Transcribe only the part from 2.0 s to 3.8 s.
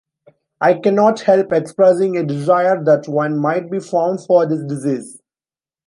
a desire that one might be